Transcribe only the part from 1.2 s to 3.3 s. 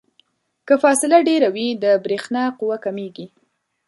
ډیره وي د برېښنا قوه کمیږي.